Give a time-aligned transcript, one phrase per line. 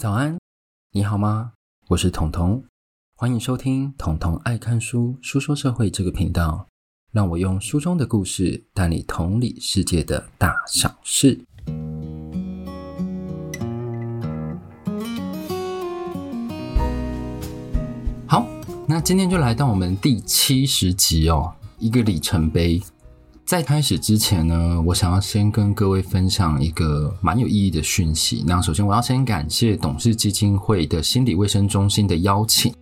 [0.00, 0.38] 早安，
[0.92, 1.52] 你好吗？
[1.88, 2.64] 我是彤彤，
[3.14, 6.66] 欢迎收听彤彤爱看书书说社会这个频道，
[7.12, 11.44] 让我用书中的故事带你同理世界的大小事。
[18.26, 18.48] 好，
[18.88, 22.80] 那今天就来到我们第七十集哦，一个里程碑。
[23.50, 28.44] 在开始之前呢，我想要先跟各位分享一个蛮有意义的讯息。
[28.46, 32.72] 那首先，我要先感谢董氏基金会的心理卫生中心的邀请。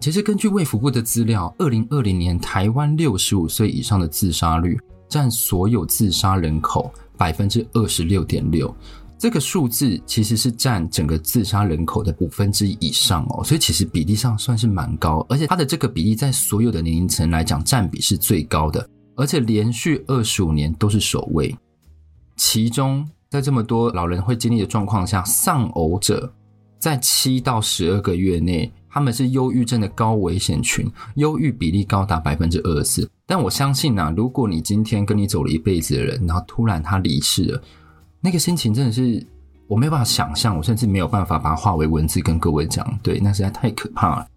[0.00, 4.76] 其实，根据卫福部的资料，二零二零年台湾六十五岁以上的自杀率
[5.08, 8.74] 占所有自杀人口百分之二十六点六。
[9.16, 18.84] 这个数字其实是占整个自杀人口的五分之一以上哦，所以其实比例上算是蛮高，而且它的这个比例在所有的年龄层来讲占比是最高的。
[19.18, 21.54] 而且连续二十五年都是首位，
[22.36, 26.32] 其中在这么多老人会经历的状况下，丧偶者
[26.78, 33.10] 在七到十二个月内，他们是忧郁症的高危险群，忧郁比例高达百分之二十四。
[33.26, 37.62] 但我相信啊，如果你今天跟你走了一辈子的人，然后突然他离世了，
[38.20, 39.26] 那个心情真的是
[39.66, 44.28] 我没有办法想象，我甚至没有办法把它化为文字跟各位讲，对，那实在太可怕了。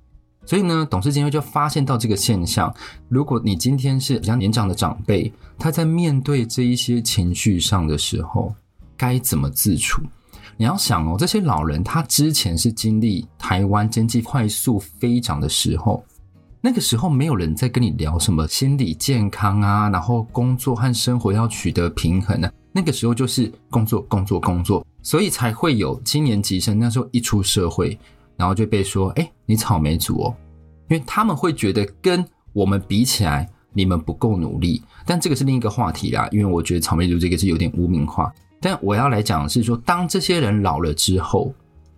[0.52, 2.76] 所以呢，董氏基金会就发现到这个现象。
[3.08, 8.54] 如果你今天是比较年长的长辈，他在面对这一些情绪上的时候，
[8.98, 10.02] 该怎么自处？
[10.58, 16.04] 你要想哦，这些老人他之前是经历台湾经济快速飞涨的时候，
[16.60, 22.54] 那个时候没有人在跟你聊什么心理健康啊，然后工作和生活要取得平衡呢、啊。
[22.74, 27.98] 那个时候就是工作、工作、工作，所以才会有青年级生那时候一出社会。
[28.42, 30.36] 然后就被说：“哎，你草莓族哦，
[30.90, 34.82] 因为他们会觉得跟我们比起来，你们不够努力。
[35.06, 38.34] 但这个是另一个话题啦，因为我觉得草莓族这个是有点污名化。
[38.60, 41.54] 但我要来讲的是说，当这些人老了之后，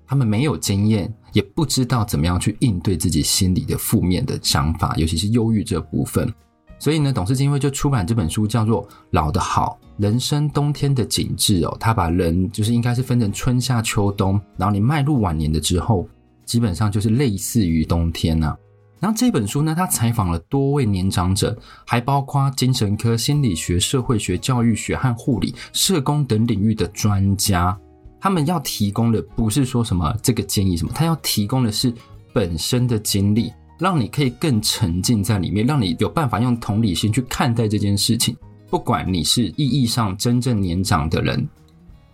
[0.06, 6.30] 他们没有经验，也不知道怎么样去应对自己心里的负面的想法，尤其是忧郁这部分。
[6.78, 11.78] 所以呢，董事基金会就出版这本书，叫做《老的好：人生冬天的景致》哦。
[11.80, 16.06] 他把人就是应该是分成春夏秋冬，然后你迈入晚年的之后。
[16.46, 18.58] 基本上就是类似于冬天呐、啊。
[19.00, 27.78] 然后这本书呢，他采访了多位年长者，还包括精神科、心理学、社会学、教育学和护理、社工等领域的专家。
[28.22, 31.94] 他们要提供的不是说什么这个建议什么，他要提供的是
[32.32, 38.34] 本身的经历，让你可以更沉浸在里面，让你有办法用同理心去看待这件事情。
[38.70, 41.46] 不管你是意义上真正年长的人，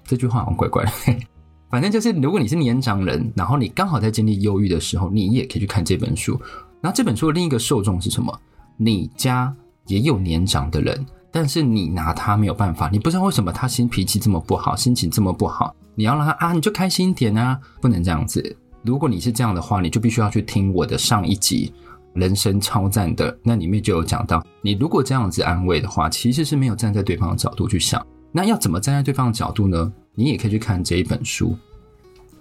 [0.03, 0.91] 这句话好像怪怪的。
[1.69, 6.39] 反正就是，如果你是年长人，然后你刚好在经历忧郁的时候，你也可以去看这本书。
[6.81, 8.35] 然后这本书的另一个受众是什么？
[8.77, 9.53] 你家
[9.87, 18.57] 也有年长的人，但是你拿他没有办法，你不知道为什么他心脾气这么不好，心情这么不好，你要让他啊，你就开心一点啊，不能这样子。
[18.81, 21.71] 如果你是这样的话，你就必须要去听我的上一集
[22.19, 28.03] 《人生超赞》的，那里面就有讲到，你如果这样子安慰的话，其实是没有站在对方的角度去想。
[28.31, 29.91] 那要怎么站在对方的角度呢？
[30.15, 31.57] 你也可以去看这一本书。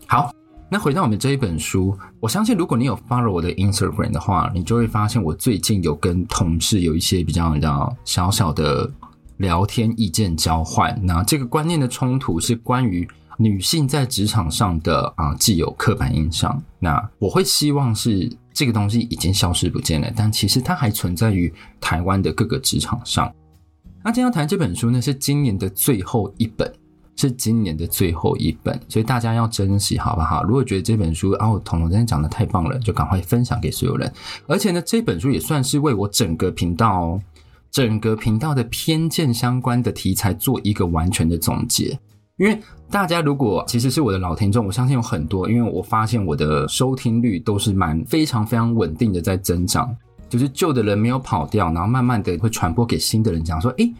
[0.06, 0.32] 好，
[0.70, 8.90] 那回到我们这一本书，我相信如果你有 follow 我的 Instagram 的话，你就会发现我最近有跟同事有一些比较比较小小的
[9.36, 10.98] 聊天意见交换。
[11.02, 16.60] 那这个观念的冲突是关于女性在职场上的啊既有刻板印象。
[16.78, 23.32] 那我会希望是这个东西已经消失不见了，但其实它还存在于台湾的各个职场上。
[24.04, 26.72] 那今天要谈这本书呢，是今年的最后一本，
[27.16, 30.44] 是今年的最后一本，所以大家要珍惜，好不好？
[30.44, 34.10] 如果觉得这本书啊，我统统真的讲得太棒了，就赶快分享给所有人。
[34.46, 37.20] 而且呢，这本书也算是为我整个频道哦，
[37.70, 41.98] 整个频道的偏见相关的题材做一个完全的总结。
[42.36, 42.56] 因为
[42.88, 49.94] 大家如果其实是我的老听众，我相信有很多，因为我发现我的收听率都是蛮非常非常稳定的在增长。
[50.28, 53.92] 就是旧的人没有跑掉，然后慢慢的会传播给新的人，讲说，诶，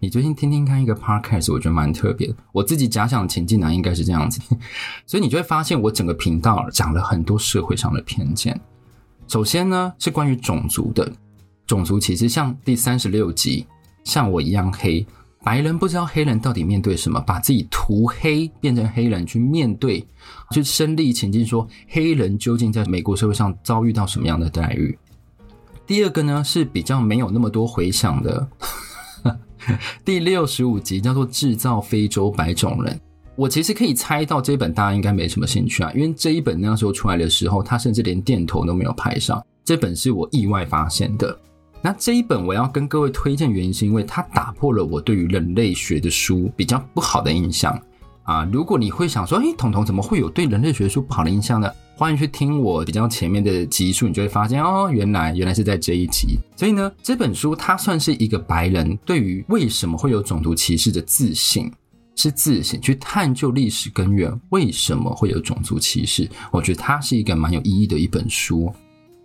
[0.00, 2.34] 你最近听听看一个 podcast，我觉得蛮特别的。
[2.52, 4.40] 我自己假想情境呢，应该是这样子，
[5.06, 8.60] 所以你就会发现我整个频道讲了很多社会上的偏见。
[9.28, 11.10] 首先呢，是关于种族的，
[11.66, 13.66] 种族其实像第三十六集，
[14.04, 15.06] 像我一样黑，
[15.42, 20.06] 白人不知道黑人到底面对什么，把自己涂黑变成黑人去面对，
[20.50, 24.96] 去身历情境，说黑人究竟在美国社会上遭遇到什么样的待遇。
[25.86, 28.48] 第二个呢，是比较没有那么多回响的，
[30.04, 32.92] 第六十五集叫做《制造非洲白种人》。
[33.36, 39.44] 我其实可以猜到这一本大家应该没什么兴趣啊，因为这一本那时候出来的时候，它甚至连电头都没有拍上。
[39.64, 41.38] 这本是我意外发现的。
[41.82, 47.78] 那这一本我要跟各位推荐原因，是因为它打破了我对于人类学的书比较不好的印象。
[48.22, 51.70] 啊，如果你会想说，诶，彤彤怎么会有对人类学书不好的印象呢？
[51.98, 56.38] 欢迎去听我比较前面的集数，你就会发现哦，原来原来是在这一集。
[56.54, 61.72] 所以呢，这本书它算是一个白人对于为什么会有种族歧视的自省，
[62.14, 66.28] 是自省去探究历史根源，为什么会有种族歧视？
[66.50, 68.70] 我觉得它是一个蛮有意义的一本书。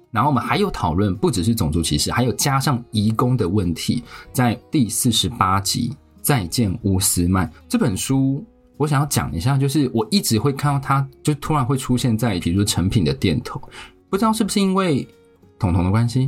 [0.09, 4.01] 然后我们还有讨论，不只是种族歧视，还有加上移工的问题，
[4.31, 5.89] 在第四十八集
[6.21, 8.45] 《再见乌斯曼》这本书。
[8.81, 13.61] 我想要讲一下，就是我一直会看到他，就突然会出现在比如说成品的店头，
[14.09, 15.07] 不知道是不是因为
[15.59, 16.21] 彤彤的关系，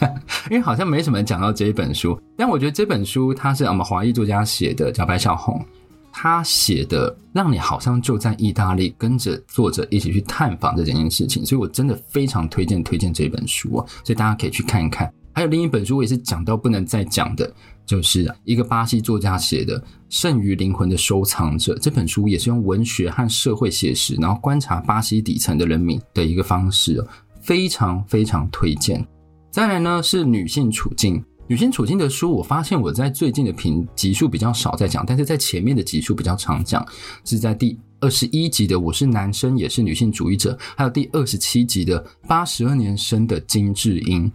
[0.50, 2.20] 因为好像没什么讲到这一本书。
[2.36, 5.64] 但我觉得这本书它是我们华裔作家写的，叫白小红，
[6.12, 15.10] 他写的让你好像就在意大利，跟着作者一起去探访这件事情，所以我真的非常推荐推荐这本书哦，所以大家可以去看一看。
[15.34, 17.52] 还有另一本书，我也是讲到不能再讲的。
[17.86, 19.78] 就是一个巴西作家写的
[20.08, 27.06] 《剩余灵魂的收藏者》这本书，也是用文学和社会写实，然后观察巴西底层的人民的一个方式，
[27.42, 29.06] 非常非常推荐。
[29.50, 36.86] 再来呢是女性处境，女性处境的书，我发现我在最近的评集数比较少在讲，但是在前面的集数比较常讲，
[37.22, 44.32] 是在第二十一集的《我是男生也是女性主义者》，还有第二十七集的八十二年生的金智英，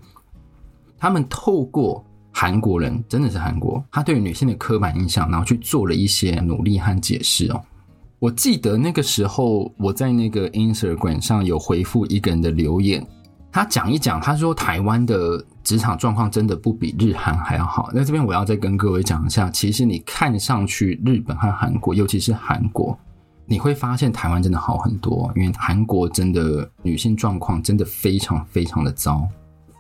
[1.00, 2.04] 他们透过。
[2.32, 7.60] 韩国人真的是韩国，他对于女性的刻板印象，然后去做了一些努力和解释哦。
[8.20, 13.06] 我记得那个时候我在那个 Instagram 上有回复一个人的留言，
[13.52, 17.90] 他讲一讲，他说台湾的职场状况真的不比日韩还要好。
[17.94, 22.98] 那这边我要再跟各位讲一下，其实你看上去日本和韩国，尤其是韩国，
[23.48, 29.28] 你会发现台湾真的好很多，因为韩国真的女性状况真的非常非常的糟。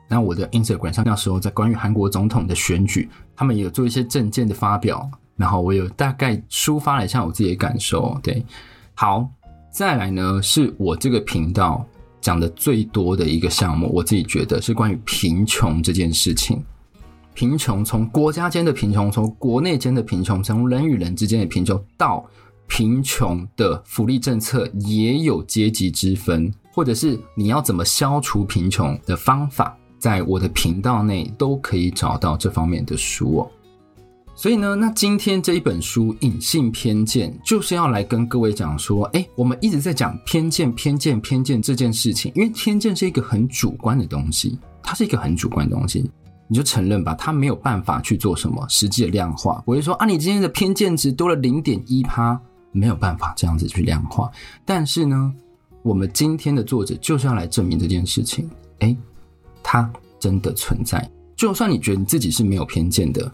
[0.09, 8.19] 那我的 Instagram 上那时候在关于韩国总统的选举，他们也有做一些政见的发表，然后我有大概抒发了一下我自己的感受。
[8.23, 8.43] 对，
[8.95, 9.29] 好，
[9.71, 11.85] 再来呢是我这个频道
[12.19, 16.61] 讲的最多的一个项目，我自己觉得是关于贫穷这件事情。
[17.35, 22.25] 贫穷从国家间的贫穷，从国内间的贫穷，从人与人之间的贫穷，到
[22.67, 29.77] 贫穷的福利政策也有阶级之分，或者是你要怎么消除贫穷的方法。
[29.99, 33.51] 在我的频道内都可以找到这方面的书哦，
[34.33, 46.09] 所以呢，那今天这一本书《隐性偏见》就是要来跟各位讲说，诶，我们一直在讲偏见、偏见、偏见这件事情，因为偏见是一个很主观的东西，它是一个很主观的东西，
[46.47, 49.61] 你就承认吧，它没有办法去做什么实际的量化。
[49.65, 52.39] 我就说啊，你今天的偏见值多了零点一趴，
[52.71, 54.31] 没有办法这样子去量化。
[54.63, 55.33] 但是呢，
[55.83, 58.49] 我们今天的作者就是要来证明这件事情，
[58.79, 58.95] 诶。
[59.71, 59.87] 它
[60.19, 63.31] 真的存在，就算你觉得你自己是没有偏见的，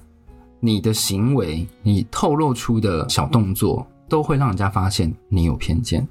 [0.59, 6.05] 你的行为、你透露出的小动作，都会让人家发现你有偏见。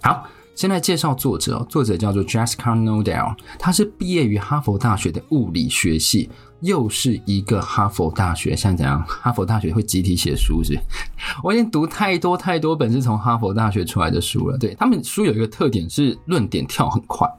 [0.00, 0.24] 好，
[0.54, 6.30] 先来介绍作者，作者叫做 Jessica Nodell，他是毕业于哈佛大学的物理学系，
[6.60, 8.56] 又是一个哈佛大学。
[8.56, 9.04] 像怎样？
[9.06, 10.74] 哈佛大学会集体写书是？
[11.44, 14.56] 我已经读太多太多本是从哈佛大学出来的书了。
[14.56, 17.30] 对，他们书有一个特点是论点跳很快。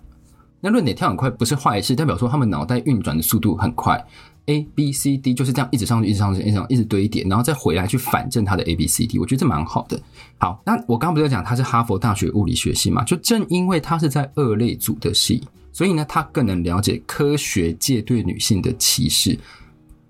[0.62, 4.02] 那论点跳很快不是坏事，代表说他们脑袋运转的速度很快。
[4.48, 10.02] A B C D 就是这样一直上去，一直上去，一直上，一直堆叠，然后再回来去反证他的 A B C D，我觉得这蛮好的。
[10.40, 13.04] 好，那我刚刚不是讲他是哈佛大学物理学系嘛？
[13.04, 19.38] 就正因为他是在二类组的系，所以呢，他更能了解科学界对女性的歧视。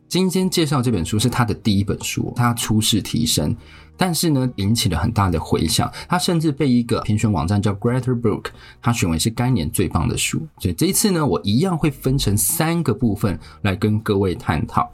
[0.07, 3.55] 今天介绍这本书是他的第一本书，他初试提升。
[4.01, 5.87] 但是呢，引起了很大的回响。
[6.09, 8.45] 他甚至被一个评选网站叫 Greater Book，
[8.81, 10.47] 他选为是该年最棒的书。
[10.57, 14.91] 所以这一次呢，我一样会分成三个部分来跟各位探讨。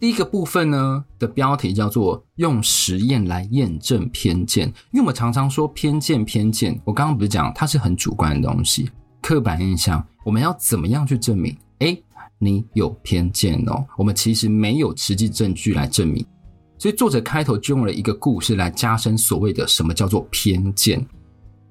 [0.00, 6.76] 第一个部分呢的标题叫做“用实验来验证偏见”，因为我们常常说偏见，偏见。
[6.84, 8.90] 我刚刚不是讲它是很主观的东西，
[9.22, 10.04] 刻板印象。
[10.24, 11.56] 我们要怎么样去证明？
[11.78, 12.02] 诶，
[12.40, 13.86] 你有偏见哦。
[13.96, 16.26] 我们其实没有实际证据来证明。
[16.78, 21.04] 所以作者开头就用了一个故事来加深所谓的什么叫做偏见。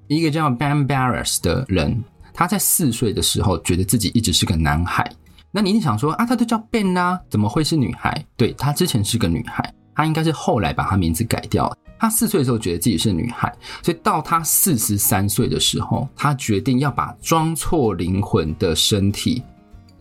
[0.08, 5.10] 一个叫 Ben Barris 的人，他在四岁的时候觉得自己一直是个男孩。
[5.52, 8.26] 那你一定想说啊，他都叫 Ben 啊，怎么会是女孩？
[8.36, 11.78] 对，他之前是个女孩，他应该是后来把他名字改掉了。
[12.00, 19.42] 他四岁的时候觉得自己是女孩，所以到他四十三岁的时候，他决定要把装错灵魂的身体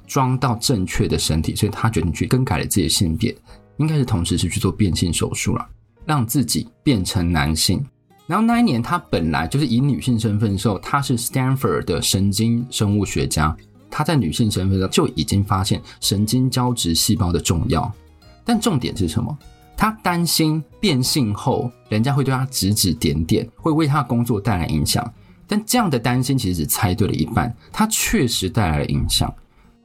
[0.07, 3.37] 装到正确的身体，所以他决定去更改了自己的性别。
[3.79, 5.67] 应该是同时是去做变性手术了，
[6.05, 7.85] 让自己变成男性。
[8.27, 13.55] 然后那一年，他本来就是以女性身份的时候，他是 Stanford 的神经生物学家。
[13.91, 17.93] 他在女性身份上就已经发现神经胶质细胞的重要。
[18.45, 19.37] 但重点是什么？
[19.77, 25.13] 他担心变性后人家会对他指指点点，会为他的工作带来影响。
[25.47, 29.31] 但这样的担心其实只猜对了一半，他确实带来了影响。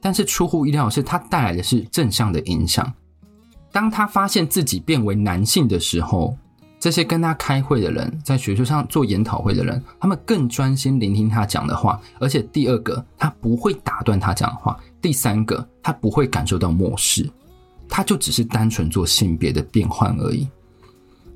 [0.00, 2.90] 但是出乎意料的是，他带来的是正向的影响。
[3.70, 6.36] 当他发现自己变为男性的时候，
[6.80, 12.00] 这些跟他开会的人，在学术上做研讨会的人，他们更专心聆听他讲的话。
[12.18, 14.72] 而且第二个，他不会打断他讲的话；
[15.02, 17.28] 第三个，他不会感受到漠视，
[17.88, 20.48] 他就只是单纯做性别的变换而已。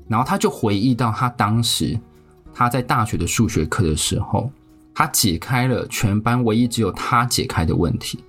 [0.07, 1.99] 然后他就回忆到他当时。
[2.55, 4.47] 他在大学的数学课的时候，
[4.93, 8.23] 他解开了全班唯一只有他解开的问题。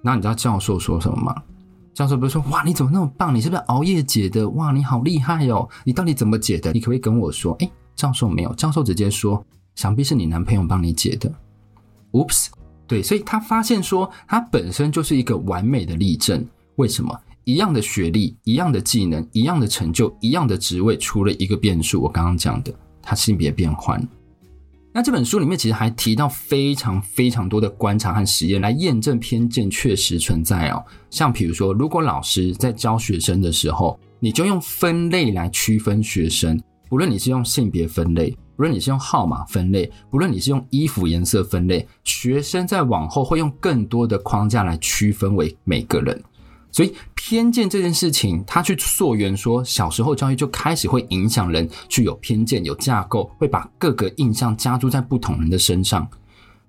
[0.00, 1.42] 那你知道教授说什么吗？
[1.96, 3.34] 教授不是说：“哇，你怎么那么棒？
[3.34, 4.46] 你是不是熬夜解的？
[4.50, 5.66] 哇，你好厉害哦！
[5.82, 6.70] 你到底怎么解的？
[6.74, 9.42] 你可不可以跟我说？”诶，教授没有，教授直接说
[9.76, 11.32] ：“想必是你男朋友帮你解的。
[12.12, 12.48] ”Oops，
[12.86, 16.46] 对，所以他发现说，他本身就是一个完美的例证。
[16.74, 17.18] 为什么？
[17.44, 22.74] 一样的学历，一样的技能，一样的成就，一样的职位，除了一个变数，我刚刚讲的。
[23.00, 24.06] 他性别变换，
[24.96, 30.82] 那这本书里面其实还提到非常非常多的观察和实验来验证偏见确实存在哦。
[31.10, 46.18] 像比如说，如果老师在教学生的时候，你就用分类来区分学生，不论你是用性别分类，不论你是用号码分类，不论你是用衣服颜色分类，学生在往后会用更多的框架来区分为每个人。
[46.72, 46.94] 所以
[47.28, 56.08] 偏见这件事情，他去溯源说，小时候教育就开始会影响人去有偏见、有架构，会把各个印象加注在不同人的身上。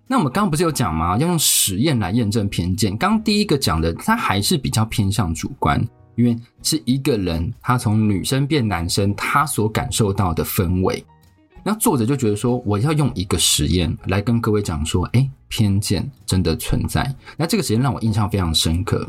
[0.08, 1.16] 那我们刚刚不是有讲吗？
[1.20, 2.98] 要用实验来验证偏见。
[2.98, 5.80] 刚刚第一个讲的，他还是比较偏向主观，
[6.16, 11.06] 因为是一个人他从女生变男生，他所感受到的氛围。
[11.64, 17.16] 那作者就觉得说，我要用一个实验来跟各位讲说，诶，偏见真的存在。
[17.38, 19.08] 那这个实验让我印象非常深刻。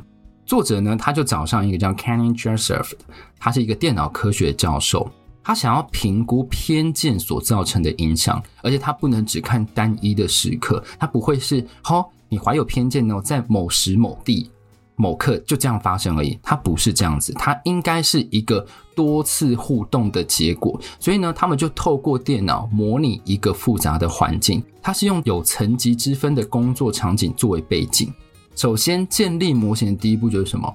[0.48, 3.04] 作者呢，他就找上一个叫 Kenny Joseph 的，
[3.38, 5.06] 他是一个电脑科学教授，
[5.44, 14.50] 他想要评估偏见所造成的影响，而且他不能只看单一的时刻，他不会是，好、哦，你怀有偏见呢，在某时某地
[14.96, 28.10] 某刻就这样发生而已，他不是这样子，他应该是一个多次互动的结果，所以呢，他们就透过电脑模拟一个复杂的环境，他是用有层级之分的工作场景作为背景。
[28.58, 30.74] 首先建立模型的第一步就是什么？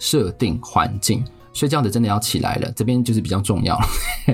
[0.00, 1.24] 设定环境。
[1.52, 3.78] 睡觉的真的要起来了，这边就是比较重要。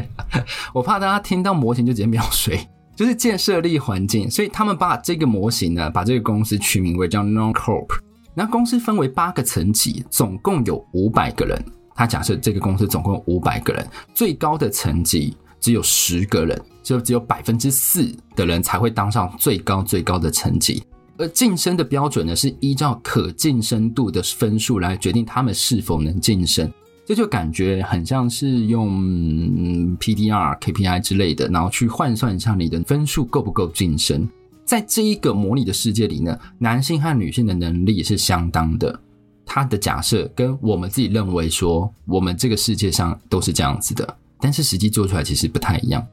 [0.73, 2.67] 我怕大家听到模型就直接秒睡，
[2.97, 4.31] 就是建设立环境。
[4.31, 7.89] 所以他们把这个模型呢，把这个公司取名为叫 Non-Corp。
[8.33, 11.63] 那公司分为八个层级，总共有五百个人。
[11.95, 20.83] 他假设这个公司总共五百个人，最高的层级只有十个人，就只有百分之四的人才会当上最高最高的层级。
[21.19, 26.73] 而晋升的标准呢，是依照可晋升度的分数来决定他们是否能晋升。
[27.05, 34.29] 这就感觉很像是用嗯 PDR、KPI 之类的，然后去换算一下你的分数够不够晋升。
[34.65, 39.01] 在这一个模拟的世界里呢，男性和女性的能力是相当的。
[39.47, 46.07] 他的假设跟我们自己认为说，我们这个世界上都是这样子的，但是实际做出来其实不太一样。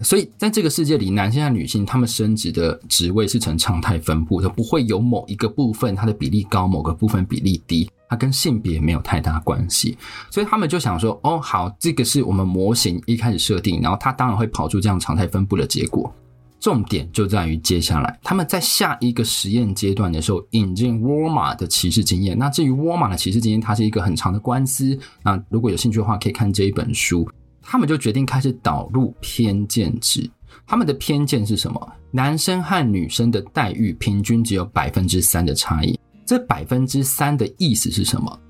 [0.00, 9.98] 所以，在这个世界里，男性和女性他们升职的职位是呈常态分布的，不会有某一个部分它的比例高，某个部分比例低，它跟性别没有太大关系。
[10.30, 16.12] 所以他们就想说，哦，好，这个是我们模型一开始设定，然后它当然会跑出这样常态分布的结果。
[16.60, 22.36] 重点就在于接下来他们在下一个实验阶段的时候引进沃尔玛的歧视经验。
[22.36, 24.98] 那至于沃尔玛的歧视经验，它是一个很长的官司。
[25.22, 27.28] 那如果有兴趣的话，可以看这一本书。
[27.70, 30.28] 他们就决定开始导入偏见值。
[30.66, 31.92] 他们的偏见是什么？
[32.10, 36.00] 男生和女生的待遇平均只有百分之三的差异。
[36.24, 38.40] 这百分之三的意思是什么？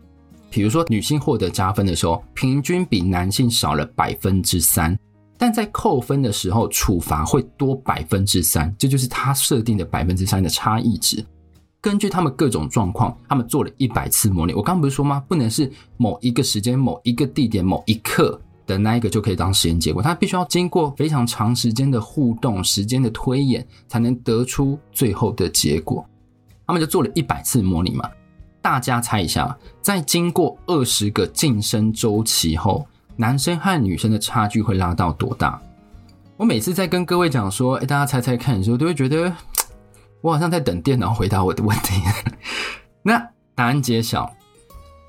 [0.48, 4.96] 比如说，女性获得加分的时候，平均比男性少了百分之三，
[5.36, 8.72] 但在扣分的时候，处罚会多百分之三。
[8.78, 11.24] 这就是他设定的百分之三的差异值。
[11.80, 14.54] 根据他们各种状况，他们做了一百次模拟。
[14.54, 15.20] 我刚刚不是说吗？
[15.28, 18.40] 不能是某一个时间、某一个地点、某一刻。
[18.68, 26.06] 的那一个就可以当实验结果，它必须要经过非常长时间的互动、时间的推演，才能得出最后的结果。
[26.66, 28.08] 他们就做了一百次模拟嘛，
[28.60, 35.60] 大家猜一下，在经过二十个晋升周期后，男生和女生的差距会拉到多大？
[36.36, 39.34] 我每次在跟各位讲说，哎，大家猜猜看的时候，都会觉得
[40.20, 42.00] 我好像在等电脑回答我的问题。
[43.02, 43.18] 那
[43.54, 44.30] 答案揭晓。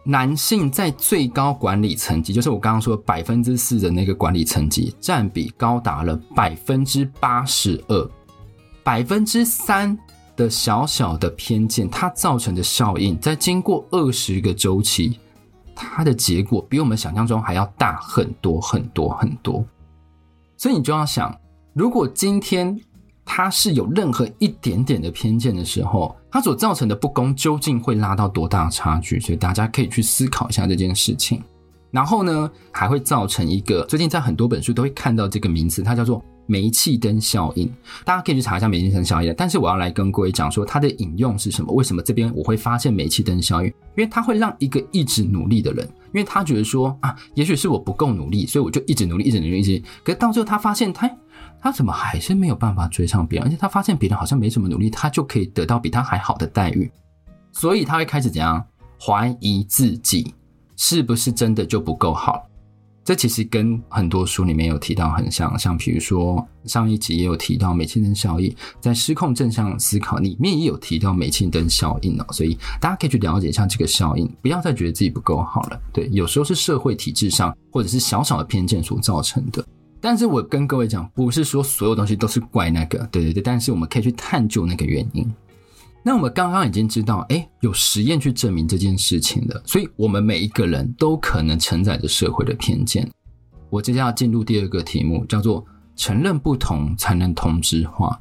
[0.09, 8.09] 男性在最高管理层级，就是我刚刚说百分之四的那个管理层级，占比高达了百分之八十二，
[8.83, 9.95] 百分之三
[10.35, 15.19] 的小小的偏见，它造成的效应，在经过二十个周期，
[15.75, 19.63] 它的结果比我们想象中还要大很多很多很多。
[20.57, 21.39] 所以你就要想，
[21.71, 22.75] 如果今天
[23.23, 29.19] 他是有任何一点点的偏见的时候，它所造成的不公究竟会拉到多大的差距？
[29.19, 31.41] 所以大家可以去思考一下这件事情。
[31.91, 36.23] 然后呢，还会造成一个最近在很多本书都会看到这个名词，它叫做。
[36.51, 37.71] 煤气灯效应，
[38.03, 39.31] 大家可以去查一下煤气灯效应。
[39.37, 41.71] 但是我要来跟各位讲说，它的引用是什么？
[41.75, 43.67] 为什么这边我会发现煤气灯效应？
[43.67, 49.79] 因为它会让一个一直努力的人，因为他觉得说啊，也许是我不够努力，所以我就一直努力，一直努力，一直。
[50.03, 51.07] 可是到最后，他发现他
[51.61, 53.47] 他怎么还是没有办法追上别人？
[53.47, 56.91] 而且他发现别人好像没什么努力，他就可以得到比他还好的待遇，
[57.51, 58.65] 所以他会开始怎样
[58.99, 60.33] 怀疑自己
[60.77, 62.45] 是不是真的就不够好。
[63.03, 75.81] 这其实跟很多书里面有提到很像，像比如说上一集也有提到煤气灯效应，在失控正向思考里面也有提到煤气灯效应哦，所以大家可以去了解一下这个效应，不要再觉得自己不够好了。
[75.91, 79.65] 对，有时候是社会体制上或者是小小的偏见所造成的。
[80.01, 85.29] 但是我跟各位讲，不是说所有东西都是怪那个，对对对，但是我们可以去探究那个原因。
[86.01, 93.09] 那我们刚刚已经知道，哎，有实验去证明这件事情的，所以我们每一个人都可能承载着社会的偏见。
[93.69, 95.63] 我接下来进入第二个题目，叫做
[95.97, 98.17] 承认不同才能同质化。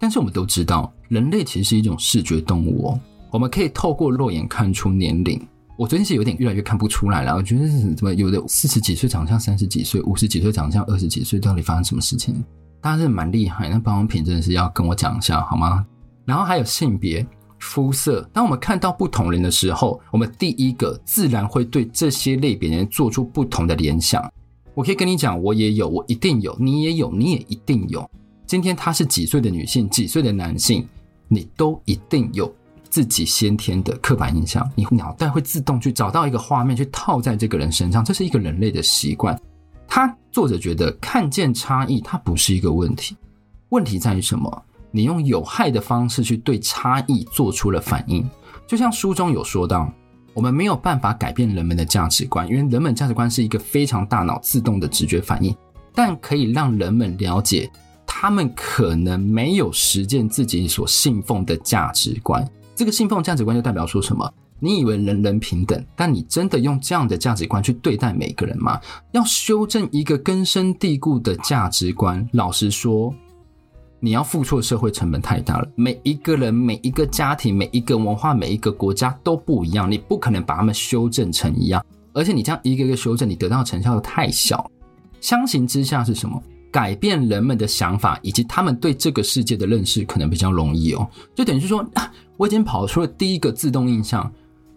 [0.00, 3.00] 但是我们都知道，人类其实是一种视觉动物哦，
[3.30, 5.40] 我们可以透过肉眼看出年龄。
[5.76, 12.34] 我最近是有点越来越看不出来了，我觉得怎么有的四十几岁长得像三十几岁，五十几岁长得像二十几岁，到底发生什么事情？
[12.80, 15.86] 大家是蛮厉害，那保养品真的是要跟我讲一下好吗？
[16.24, 17.26] 然后还有性别、
[17.58, 18.28] 肤色。
[18.32, 24.30] 当我们看到不同人的时候，我们第一个自然会对这些类别人做出不同的联想。
[24.74, 28.08] 我可以跟你讲，我也有，我一定有，你也有，你也一定有。
[28.46, 30.86] 今天他是几岁的女性，几岁的男性，
[31.28, 32.52] 你都一定有
[32.92, 34.70] 自己先天的刻板印象。
[34.74, 39.40] 你脑袋会自动去找到一个画面去套在这个人身上，这是一个人类的习惯。
[39.88, 43.16] 他作者觉得看见差异，它不是一个问题，
[43.70, 44.62] 问题在于什么？
[44.90, 48.28] 你用有害的方式去对差异做出了反应，
[48.66, 49.90] 就像书中有说到，
[50.34, 55.56] 我们没有办法改变人们的价值观，因为人们价值观是一个非常大脑自动的直觉反应，
[55.94, 57.70] 但可以让人们了解，
[58.06, 62.46] 他们可能没有实践自己所信奉的价值观。
[62.74, 64.32] 这个信奉价值观就代表说什么？
[64.58, 68.80] 你以为人人平等，但你真的用这样的价值观去对待每个人吗？
[69.10, 73.12] 要修正一个根深蒂固的价值观，老实说。
[74.04, 75.68] 你要付出的社会成本太大了。
[75.76, 81.84] 每一个人、每一个家庭、每一个文化、每一个国家都不一样，你不可能把他们修正成一样。
[82.12, 84.68] 而且你这样一个一个修正，你得到的成效又太小。
[85.20, 86.42] 相形之下是什么？
[86.72, 91.06] 改变人们的想法以及他们对这个世界的认识，可能比较容易哦。
[91.34, 91.84] 就等于是说，
[92.42, 94.28] 我已经跑出了第一个自动印象，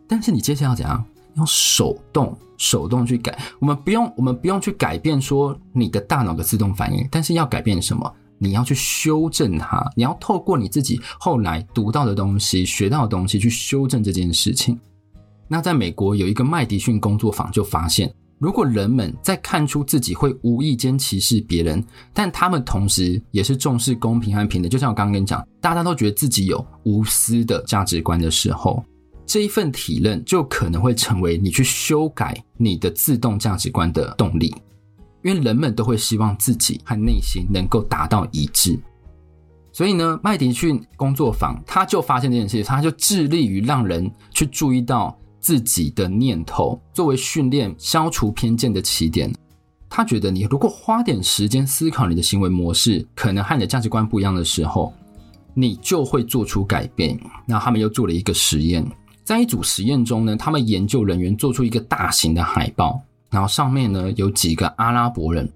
[0.07, 1.03] 但是你接下来要怎样？
[1.33, 3.35] 用手动、手动去改。
[3.57, 8.13] 我们不用，我们不用去改变说你的大脑的自动反应，但是要改变什么？
[8.37, 14.79] 你要去修正它，你要透过你自己后来读到的东西、学到的东西去修正这件事情。
[15.47, 28.83] 那在美国有一个麦迪逊工作坊就发现，如果人们在看出自己会无意间歧视别人，但他们同时也是重视公平和平等，就像我刚刚跟你讲，大家都觉得自己有无私的价值观的时候，
[29.25, 34.53] 这一份体认就可能会成为你去修改你的自动价值观的动力。
[35.23, 38.79] 因为人们都会希望自己和内心能够达到一致，
[39.71, 49.31] 所以呢，麦迪逊工作坊他就发现这件事，他就致力于让人去注意到自己的念头，作为训练消除偏见的起点。
[49.87, 54.91] 他觉得，你如果花点时间思考你的行为模式可能和你的价值观不一样的时候，
[55.53, 57.15] 你就会做出改变。
[57.45, 58.83] 那他们又做了一个实验，
[59.23, 62.99] 在一组实验中呢，他们研究人员做出一个大型的海报。
[63.29, 65.47] 然后上面呢，有几个阿拉伯人，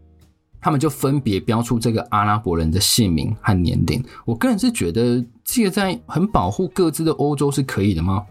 [0.62, 4.06] 他们就分别标出这个阿拉伯人的姓名和年龄。
[4.24, 8.24] 我个人是觉得这个在很保护各自的欧洲是可以的吗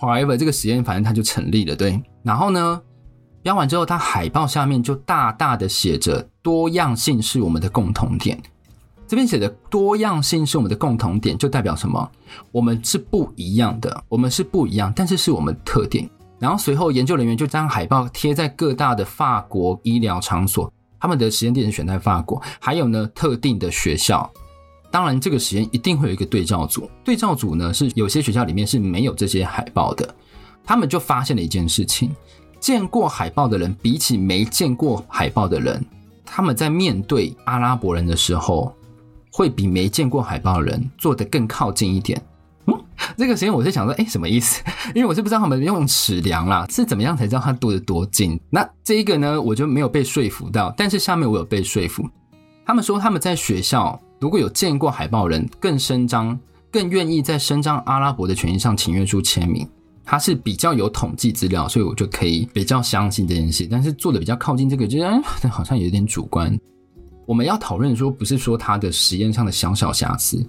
[0.00, 2.02] ？However，这个实验反正它就成立了，对。
[2.22, 2.80] 然后呢，
[3.42, 8.40] 标完之后，它海报下面就大大的写着“多样性是我们的共同点”。
[9.08, 12.10] 这边写的“多样性是我们的共同点”，就代表什么？
[12.52, 16.08] 我们是不一样的，我们是不一样，但是是我们特点。
[16.38, 24.30] 然后随后，研究人员就将海报贴在各大的法国医疗场所，他们的实验地点选在法国，还有呢特定的学校。
[24.90, 30.14] 当然，这个实验一定会有一个对照组，对照组呢是有些学校里面是没有这些海报的。
[30.64, 32.10] 他们就发现了一件事情：
[32.60, 35.84] 见过海报的人比起没见过海报的人，
[36.24, 38.74] 他们在面对阿拉伯人的时候，
[39.30, 42.20] 会比没见过海报的人坐得更靠近一点。
[43.16, 44.62] 这个实验我是想说，哎，什么意思？
[44.94, 48.38] 因为我是不知道他们用尺量啦，是怎么样才知道它多的多近。
[48.50, 50.72] 那这一个呢，我就没有被说服到。
[50.76, 52.08] 但是下面我有被说服，
[52.64, 56.38] 他们说他们在学校如果有见过海豹人，更声张，
[56.70, 59.68] 更愿意在伸张阿拉伯的权益上请愿书签名。
[60.04, 63.68] 他是比较有统计资料，所以我就可以比较相信这件事。
[63.70, 66.58] 但是做的比较靠近这个，就哎，好像有点主观。
[67.26, 70.42] 我们要讨论说，不是说他的实验上的小小瑕疵，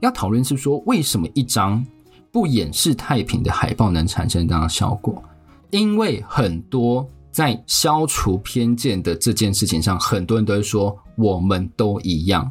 [0.00, 1.84] 要讨论是说，为什么一张
[2.30, 5.22] 不掩饰太平的海报能产生这样的效果？
[5.68, 12.50] 因为很多在消除偏见的这件事情上，很多人都会说，我们都一样。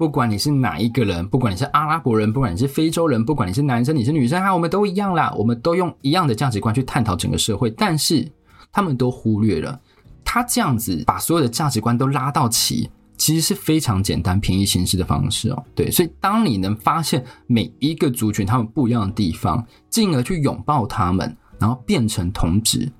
[0.00, 5.30] 不管你是哪一个人，不管你是阿拉伯人，不管你是非洲人，不管你是男生，你是女生，哈，我们都一样啦。
[5.36, 8.26] 我们都用一样的价值观去探讨整个社会，但是
[8.72, 9.78] 他们都忽略了，
[10.24, 15.64] 他这样子把所有的价值观都拉到齐，其实是非常简单、便宜行事的方式哦。
[15.74, 22.90] 对，所以当你能发现每一个族群他们不一样的地方，进而去拥抱他们，然后变成同质，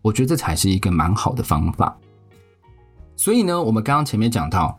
[0.00, 1.98] 我觉得这才是一个蛮好的方法。
[3.16, 4.78] 所以呢，我们刚刚前面讲到。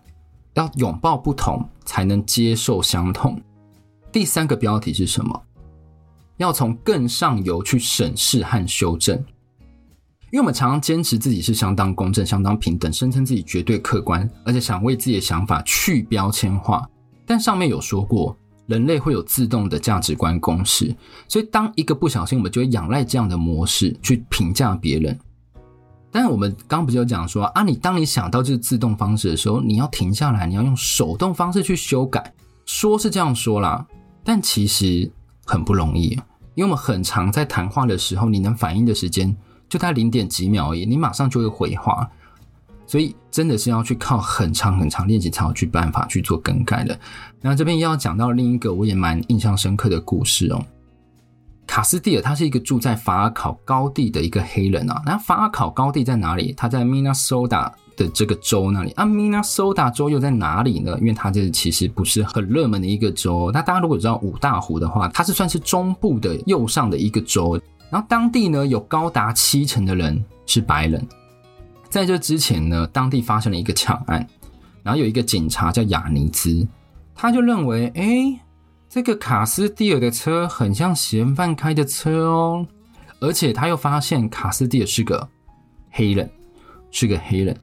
[0.57, 3.39] 要拥抱不同，才能接受相同。
[4.11, 5.39] 第三个标题是什么？
[6.37, 9.15] 要从更上游去审视和修正。
[10.31, 16.89] 因为我们常常坚持自己是相当公正、相当平等，声称自己绝对客观，而且想为自己的想法去标签化。
[17.25, 20.93] 但上面有说过，人类会有自动的价值观公式，
[21.27, 25.17] 所以当一个不小心，我们就会仰赖这样的模式去评价别人。
[26.11, 32.33] 但是我们刚刚不就讲说啊，你当你想到这个自动方式的时候，你要停下来，你要用手动方式去修改。
[32.65, 33.85] 说是这样说啦，
[34.23, 35.09] 但其实
[35.45, 36.09] 很不容易，
[36.55, 39.33] 因为我们很常在谈话的时候，你能反应的时间
[39.69, 42.09] 就在零点几秒而已，你马上就会回话，
[42.85, 46.99] 所以真的是要去靠很长很长练习才有去办法去做更改的。
[47.41, 50.61] 那这边又要讲到另一个我也蛮印象深刻的故事哦。
[51.67, 55.03] 卡斯蒂尔，他是一个住在法尔考高地的一个黑人啊。
[55.05, 56.53] 那法尔考高地在哪里？
[56.53, 59.05] 他在明尼苏达的这个州那里啊。
[59.05, 60.97] 明尼苏达州又在哪里呢？
[60.99, 63.51] 因为它这其实不是很热门的一个州。
[63.53, 67.59] 那大家如果知道五大湖的话，它是算是中部的右上的一个州。
[67.91, 71.05] 然后当地呢，有高达七成的人是白人。
[71.89, 74.27] 在这之前呢，当地发生了一个抢案，
[74.83, 76.65] 然后有一个警察叫亚尼兹，
[77.13, 78.39] 他就认为，哎。
[78.89, 82.65] 这个卡斯蒂尔的车很像嫌犯开的车哦，
[83.19, 85.27] 而且他又发现卡斯蒂尔是个
[85.91, 86.29] 黑人，
[86.89, 87.55] 是个黑人，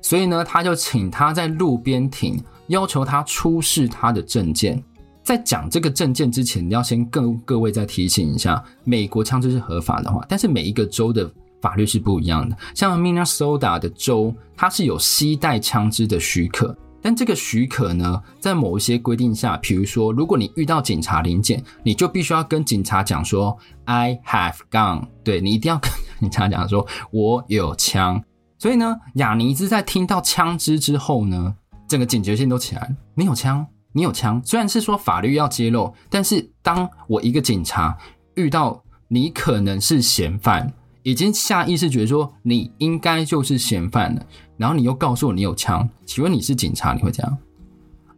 [0.00, 4.82] 所以呢，他就请他在路边停，要求他出示他的证件。
[5.22, 12.56] 在讲这个证件之前，你要先跟各位再提醒一下，美国枪支是合法的话，但是每一个州的法律是不一样的。
[12.74, 16.76] 像明尼苏达的州，它是有携带枪支的许可。
[17.02, 28.22] 但这个许可呢，在某一些规定下，比如说，如果你遇到警察临检，你就必须要跟警察讲说 “I have gun”，对，你一定要跟 警察讲说“我有枪”。
[28.56, 31.56] 所以呢，雅尼兹在听到枪支之后呢，
[31.88, 32.94] 整个警觉性都起来。
[33.14, 34.40] 你有枪，你有枪。
[34.44, 37.98] 虽然是说法律要揭露，但是当我一个警察
[38.36, 44.26] 遇到你可能是嫌犯，已经下意识觉得说你应该就是嫌犯了。
[44.56, 47.38] 然后你又告诉我你有枪，请问你是警察，你会这样？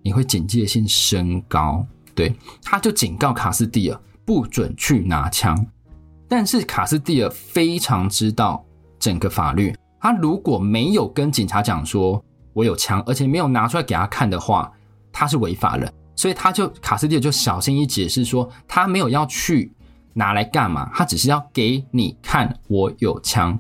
[0.03, 5.67] 你会警戒性升高，对，他就警告卡斯蒂尔不准去拿枪。
[6.29, 8.63] 但是卡斯蒂尔非常知道
[8.99, 14.71] 整个法律，他如果没有跟警察讲说我有枪，而且没有拿出来给他看的话，
[15.11, 15.91] 他是违法的。
[16.17, 19.73] 所以他就卡斯蒂尔就小心翼翼解释说，他没有要去
[20.15, 23.59] 拿来干嘛，他只是要给你看我有枪。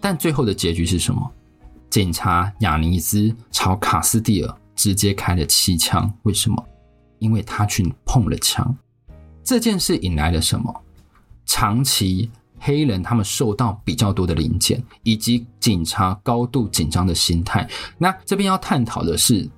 [0.00, 1.30] 但最后的结局是什么？
[1.88, 6.64] 警察亚尼兹朝卡斯蒂尔直接开了七枪，为什么？
[7.18, 8.76] 因为他去碰了枪。
[9.44, 10.82] 这件事引来了什么？
[11.44, 17.68] 长期黑人他们受到比较多的零检，以及警察高度紧张的心态。
[17.98, 19.48] 那这边要探讨的是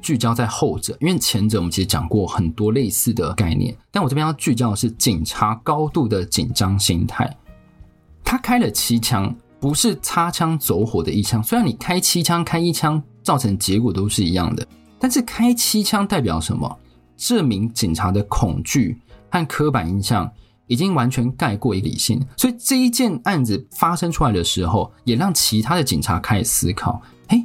[0.00, 7.36] 聚焦在后者，因为前者我们其实讲过很多类似的概念，但我这边要聚焦的是警察高度的紧张心态。
[8.24, 9.34] 他开了七枪。
[9.60, 14.64] 不是擦枪走火的一枪，虽然你开七枪、开一枪造成结果都是一样的，
[15.00, 16.78] 但是开七枪代表什么？
[17.16, 18.96] 这名警察的恐惧
[19.28, 20.30] 和刻板印象
[20.68, 27.42] 已经完全盖过一个理性，所以这一件案子发生出来的时候，也让其他的警察开始思考：嘿，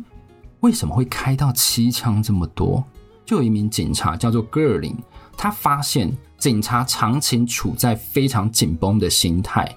[0.63, 2.81] 为什么会开到七枪这么多？
[3.25, 4.95] 就有一名警察叫做戈尔林，
[5.37, 9.69] 他发现警察长期处在非常紧绷的心态。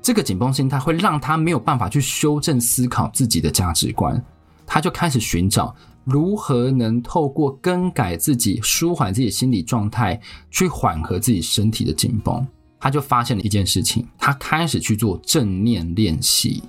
[0.00, 4.22] 这个紧绷心态会让他没有办法去修正思考自己的价值观，
[4.66, 10.18] 他就开始寻找如何能透过更改自己、舒缓自己心理状态，
[10.50, 12.46] 去缓和自己身体的紧绷。
[12.80, 16.62] 他就发现了一件事情，他开始去做正念练习。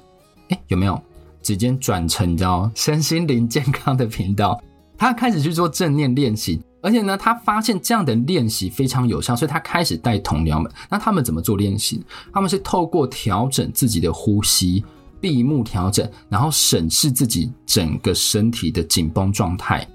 [0.50, 1.02] 哎，有没有？
[1.44, 4.60] 直接转成你知道身心灵健康的频道。
[4.98, 10.72] 他开始去做正念练习，而且呢，他发现这样的练习非常有效，所以他开始带同僚们。
[10.90, 12.04] 那他们怎么做练习？
[12.34, 14.84] 他们是透过调整自己的呼吸。
[15.22, 19.88] 闭目调整，然后审视自己整个身体的紧绷状态，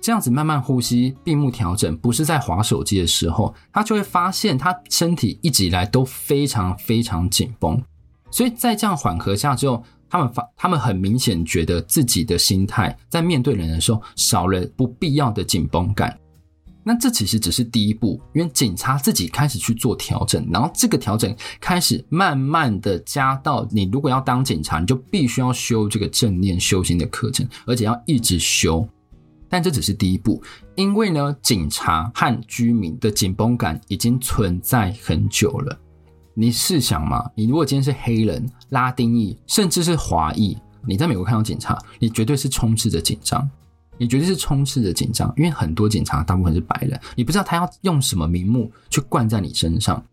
[0.00, 7.78] 这样子慢慢呼吸，闭目调整，不是在划手机的时候，他就会发现他身体一直以来都非常非常紧绷，
[8.30, 16.16] 所以在这样缓和下之后，他们发他们很明显觉得自己的心态在面对人的时候少了不必要的紧绷感。
[16.84, 28.88] 那这其实只是第一步，因为警察自己开始去做调整，然后这个调整开始慢慢的加到你如果要当警察，你就必须要修这个正念修心的课程，而且要一直修。
[29.48, 30.40] 但这只是第一步，
[30.76, 35.76] 因为呢，警察和居民的紧绷感已经存在很久了。
[36.34, 43.48] 你试想嘛，你如果今天是黑人、拉丁裔，甚至是华裔，你在美国看到警察，你绝对是充斥着紧张。
[43.96, 50.04] 你绝对是充斥着紧张，因为很多警察大部分是白人，你不知道他要用什么名目去灌在你身上，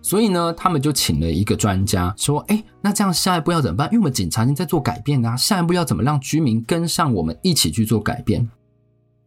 [0.00, 3.88] 所以呢，他们就请了一个专家说：“哎，那这样下一步要怎么办？
[3.88, 8.48] 因为我们警察已经在做改变啊，下一步要怎么让居民跟上我们一起去做改变？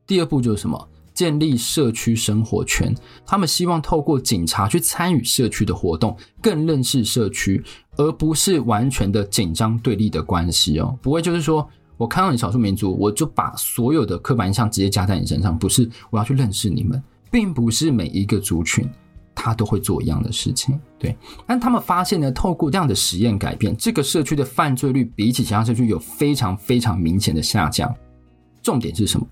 [0.08, 0.88] 第二步就是什么？
[1.14, 2.96] 建立社区生活圈。
[3.26, 7.64] 他们希望透过警察去参与社区的活动，更认识社区，
[7.98, 15.56] 而不是完全的紧张对立的关系哦，不会就是说。”我看到你少数民族，我就把所有的刻板印象直接加在你身上。
[15.56, 18.90] 不是，我要去认识你们，并不是每一个族群
[19.36, 20.82] 他都会做一样的事情。
[20.98, 27.94] 对，但他们发现呢，透过这样的实验改变，这个社区的犯罪率比起其他社区有非常非常明显的下降。
[28.64, 29.28] 重点是什么？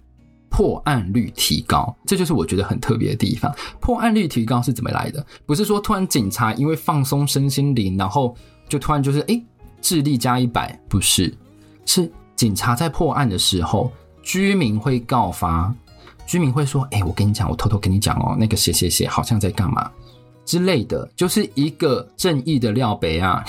[0.49, 3.53] 破案率提高，这就是我觉得很特别的地方。
[3.79, 5.25] 破案率提高是怎么来的？
[5.45, 8.35] 不是说突然警察因为放松身心灵，然后
[8.67, 9.43] 就突然就是诶，
[9.81, 11.33] 智力加一百，不是，
[11.85, 12.11] 是。
[12.35, 13.91] 警察在破案的时候，
[14.23, 15.75] 居民会告发，
[16.25, 19.91] 居民会说：“哎、我跟你讲，我偷偷跟你讲哦，那个谁谁谁好像在干嘛
[20.45, 23.43] 之类的，就是一个正义的料杯啊，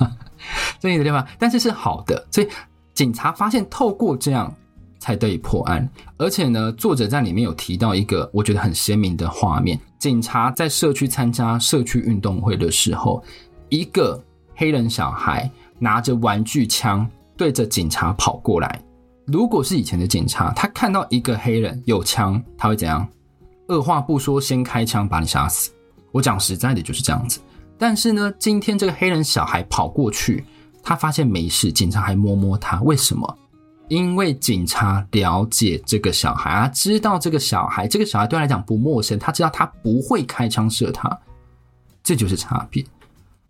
[0.80, 2.26] 正义的料杯，但是是好的。
[2.30, 2.48] 所以
[2.94, 4.50] 警察发现，透过这样
[5.02, 5.88] 才得以破案。
[6.16, 13.20] 而且呢，作者在里面有提到一个我觉得很鲜明的画面：警察在社区参加社区运动会的时候，
[13.68, 14.22] 一个
[14.54, 17.04] 黑人小孩拿着玩具枪。
[17.34, 18.80] 对着警察跑过来。
[19.26, 23.08] 如果是以前的警察，他看到一个黑人有枪，他会怎样？
[23.66, 25.72] 二话不说，先开枪把你杀死。
[26.12, 27.40] 我讲实在的，就是这样子。
[27.78, 30.44] 但是呢，今天这个黑人小孩跑过去，
[30.84, 32.80] 他发现没事，警察还摸摸他。
[32.82, 33.38] 为什么？
[33.92, 41.20] 因为警察了解这个小孩啊，知道这个小孩，这个小孩对他来讲不陌生，他知道他不会开枪射他。
[42.02, 42.82] 这就是差别。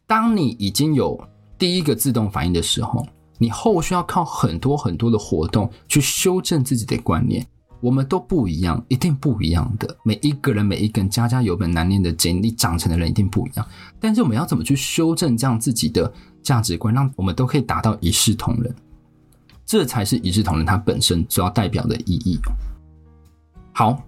[0.05, 1.17] 当你已经有
[1.57, 3.07] 第一个自动反应的时候。
[3.39, 7.45] 你后续要靠很多很多的活动去修正自己的观念，
[7.81, 9.97] 我们都不一样，一定不一样的。
[10.05, 13.67] 每一个人，每一个人，家家有本难念的经，你长成的人一定不一样。
[13.99, 18.73] 但是我们要怎么去修正这样自己的价值观，让我们都可以达到一视同仁？
[19.73, 22.39] 这才是一视同仁它本身所要代表的意义。
[23.73, 24.05] 好，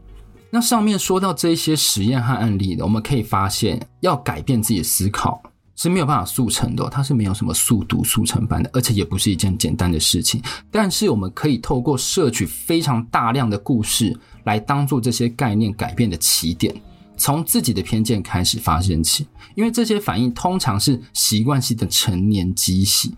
[0.50, 5.42] 那上面说到这些实验和案例的，我们可以发现，要改变自己的思考。
[5.74, 10.42] 是没有办法速成的，它是没有什么速读速成班的，而且也不是一件简单的事情。
[10.70, 16.74] 但是我们可以透过摄取非常大量的故事，来当做这些概念改变的起点，
[17.16, 19.26] 从自己的偏见开始发现起。
[19.54, 23.14] 因为这些反应通常是习惯性的成年积习，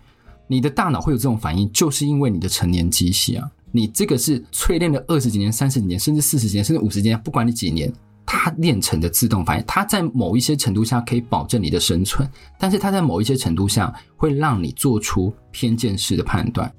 [0.47, 7.91] 你的大脑会有这种反应，就是因为你的成年机器啊，你这个是淬炼了二十几年、三十几年，甚至四十几年，甚至五十几年，不管你几年。
[8.29, 12.29] 它练成的自动反应，它在某一些程度下可以保证你的生存，
[12.59, 16.69] 但是它在某一些程度下会让你做出偏见式的判断。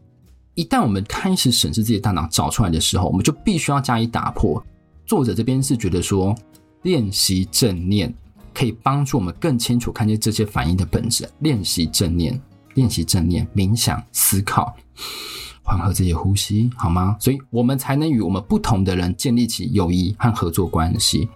[0.52, 4.62] 一旦我们开始审视自己的大脑找出来的时候，我们就必须要加以打破。
[5.06, 6.36] 作者这边是觉得说，
[6.82, 8.12] 练习正念
[8.52, 11.26] 可以帮助我们更清楚看见这些反应的本质。
[11.38, 12.38] 练习正念，
[12.74, 14.74] 练习正念，冥想、思考。
[15.62, 17.16] 缓和自己呼吸，好吗？
[17.20, 21.28] 所以我们才能与我们不同的人建立起友谊和合作关系。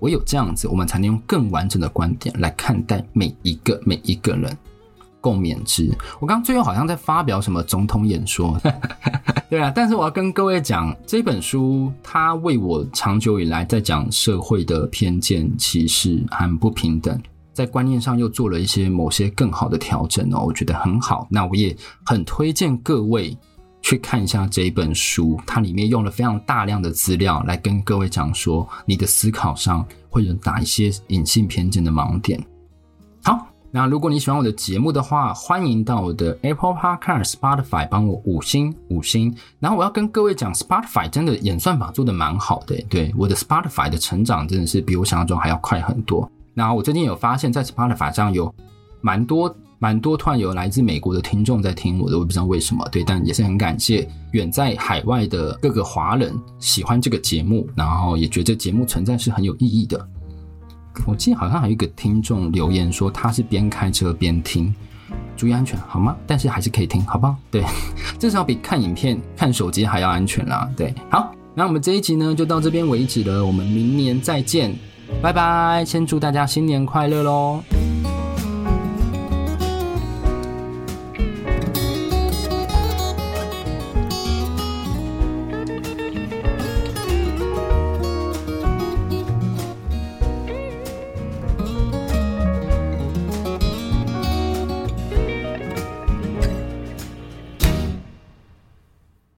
[0.00, 4.56] 唯有这样子，我们才能用更完整的观点来看待每一个每一个人。
[5.20, 5.90] 共勉之。
[6.20, 8.56] 我刚刚最后好像在发表什么总统演说，
[9.50, 9.72] 对啊。
[9.74, 17.20] 但是我要跟各位讲，这本书它为我长久以来在讲社会的偏见、歧视和不平等。
[17.58, 21.26] 在观念上又做了一些某些更好的调整哦，我觉得很好。
[21.28, 23.36] 那我也很推荐各位
[23.82, 32.40] 去看一下这一本书，它里面用了非常大量的资料来跟各位讲说，你的思考上会有哪一些隐性偏见的盲点。
[33.24, 39.34] 好，那如果你喜欢我的节目的话，欢迎到我的 Apple Podcast、Spotify 帮我五星五星。
[39.58, 46.30] 然后我要跟各位讲，Spotify 真的演算法做的蛮好的，对，我的 Spotify 的成长真的是比我想象中还要快很多。
[46.58, 48.52] 然后我最近有发现，在 Spotify 上有
[49.00, 49.54] 蛮多。
[49.80, 60.04] 蛮多突然有来自美国的听众在听我的，我不知道为什么，对，但也是很感谢远在海外的各个华人喜欢这个节目，然后也觉得节目存在是很有意义的。
[61.06, 64.74] 我记得好像还有一个听众留言说他是边开车边听，
[65.36, 66.16] 注意安全好吗？
[66.26, 67.36] 但是还是可以听，好不好？
[67.48, 67.62] 对，
[68.18, 70.68] 至少比看影片、看手机还要安全啦。
[70.76, 74.76] 对，好，那我们这一集呢就到这边为止了，我们明年再见，
[75.22, 75.84] 拜拜！
[75.84, 77.62] 先祝大家新年快乐喽！